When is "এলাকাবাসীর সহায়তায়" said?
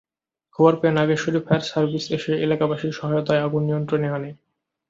2.45-3.43